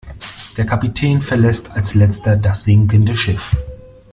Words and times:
Der 0.57 0.65
Kapitän 0.65 1.21
verlässt 1.29 1.69
als 1.75 1.93
Letzter 1.93 2.35
das 2.35 2.63
sinkende 2.63 3.13
Schiff. 3.13 3.55